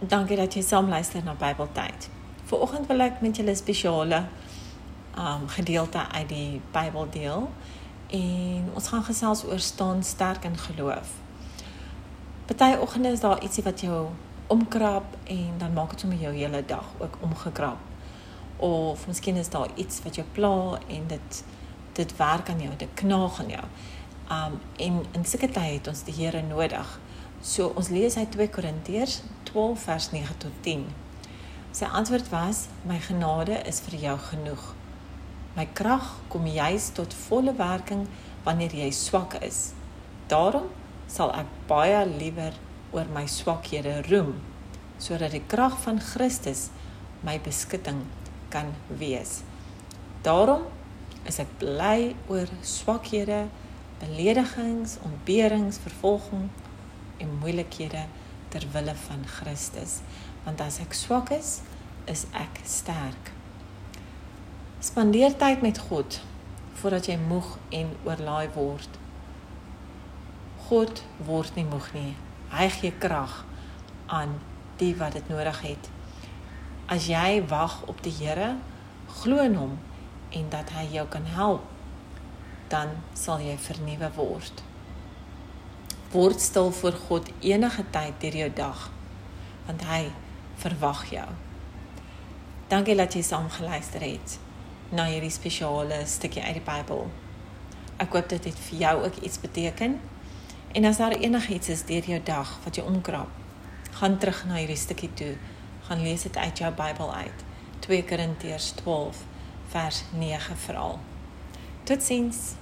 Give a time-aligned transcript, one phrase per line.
[0.00, 2.06] Dankie dat jy saam luister na Bybeltyd.
[2.48, 4.24] Vanoggend wil ek met julle 'n spesiale
[5.18, 7.50] um gedeelte uit die Bybel deel
[8.08, 11.08] en ons gaan gesels oor staan sterk in geloof.
[12.46, 14.08] Party oggende is daar ietsie wat jou
[14.46, 17.78] omkrap en dan maak dit sommer jou hele dag ook omgekrap.
[18.56, 21.44] Of miskien is daar iets wat jou pla en dit
[21.92, 23.64] dit werk aan jou, dit knaag aan jou.
[24.30, 27.00] Um en in sulke tye het ons die Here nodig.
[27.40, 29.22] So ons lees uit 2 Korintiërs
[29.52, 30.86] 12 vers 9 tot 10.
[31.70, 34.74] Sy antwoord was: "My genade is vir jou genoeg.
[35.56, 38.06] My krag kom juis tot volle werking
[38.42, 39.72] wanneer jy swak is.
[40.26, 40.68] Daarom
[41.06, 42.54] sal ek baie liewer
[42.94, 44.36] oor my swakhede roem,
[44.98, 46.68] sodat die krag van Christus
[47.26, 48.04] my beskutting
[48.48, 49.42] kan wees.
[50.22, 50.66] Daarom
[51.26, 53.48] is ek bly oor swakhede,
[54.00, 56.48] beledigings, ontberings, vervolging
[57.20, 58.06] en moeilikhede
[58.50, 60.00] ter wille van Christus.
[60.44, 61.60] Want as ek swak is,
[62.10, 63.32] is ek sterk.
[64.80, 66.20] Spandeer tyd met God
[66.80, 68.94] voordat jy moeg en oorlaai word.
[70.70, 72.14] God word nie moeg nie.
[72.54, 73.42] Hy gee krag
[74.08, 74.38] aan
[74.80, 75.90] die wat dit nodig het.
[76.90, 78.54] As jy wag op die Here,
[79.20, 79.76] glo in hom
[80.34, 81.66] en dat hy jou kan help,
[82.72, 84.64] dan sal jy vernuwe word.
[86.10, 88.90] Word stil voor God enige tyd deur jou dag
[89.66, 90.08] want hy
[90.58, 91.26] verwag jou.
[92.70, 94.34] Dankie dat jy saam geluister het
[94.90, 97.04] na hierdie spesiale stukkie uit die Bybel.
[98.02, 100.00] Ek hoop dit het vir jou ook iets beteken.
[100.74, 103.30] En as daar enigiets is deur jou dag wat jou omkrap,
[104.00, 105.36] gaan terug na hierdie stukkie toe.
[105.86, 107.44] Gaan lees dit uit jou Bybel uit.
[107.86, 109.22] 2 Korintiërs 12
[109.70, 110.98] vers 9 veral.
[111.86, 112.58] Totsiens.